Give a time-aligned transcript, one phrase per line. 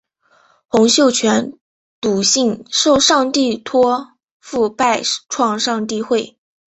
[0.67, 1.53] 洪秀全
[1.99, 4.67] 笃信受上帝托负
[5.29, 6.39] 创拜上帝会。